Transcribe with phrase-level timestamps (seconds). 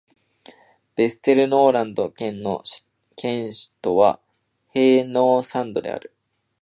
[0.97, 2.63] ヴェステルノールランド県の
[3.15, 3.51] 県
[3.83, 4.19] 都は
[4.69, 6.11] ヘーノーサンドである